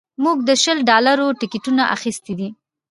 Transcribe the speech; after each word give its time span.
موږ 0.23 0.37
د 0.49 0.49
شل 0.63 0.77
ډالرو 0.89 1.27
ټکټونه 1.39 1.83
اخیستي 1.95 2.33
دي 2.39 2.49